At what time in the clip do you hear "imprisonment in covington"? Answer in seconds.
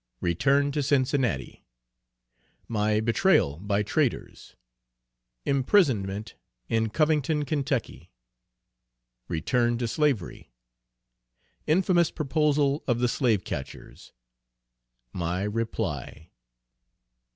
5.45-7.45